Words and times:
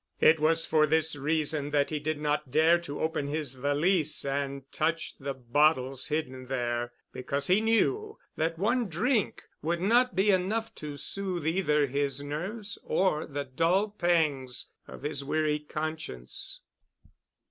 It 0.19 0.39
was 0.39 0.65
for 0.65 0.87
this 0.87 1.15
reason 1.15 1.69
that 1.69 1.91
he 1.91 1.99
did 1.99 2.19
not 2.19 2.49
dare 2.49 2.79
to 2.79 2.99
open 3.01 3.27
his 3.27 3.53
valise 3.53 4.25
and 4.25 4.63
touch 4.71 5.15
the 5.19 5.35
bottles 5.35 6.07
hidden 6.07 6.47
there 6.47 6.91
because 7.11 7.45
he 7.45 7.61
knew 7.61 8.17
that 8.35 8.57
one 8.57 8.87
drink 8.89 9.43
would 9.61 9.79
not 9.79 10.15
be 10.15 10.31
enough 10.31 10.73
to 10.73 10.97
sooth 10.97 11.45
either 11.45 11.85
his 11.85 12.19
nerves 12.19 12.79
or 12.83 13.27
the 13.27 13.43
dull 13.43 13.89
pangs 13.91 14.71
of 14.87 15.03
his 15.03 15.23
weary 15.23 15.59
conscience. 15.59 16.61